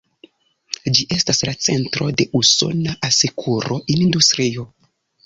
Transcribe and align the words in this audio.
Ĝi 0.97 1.03
estas 1.15 1.41
la 1.49 1.53
centro 1.65 2.07
de 2.21 2.25
usona 2.39 2.97
asekuro-industrio. 3.09 4.67